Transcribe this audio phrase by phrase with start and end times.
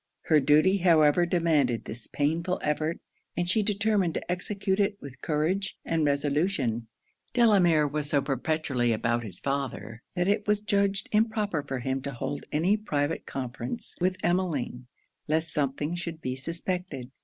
[0.23, 2.99] Her duty however demanded this painful effort;
[3.37, 6.87] and she determined to execute it with courage and resolution.
[7.33, 12.13] Delamere was so perpetually about his father, that it was judged improper for him to
[12.13, 14.87] hold any private conference with Emmeline,
[15.27, 17.11] lest something should be suspected.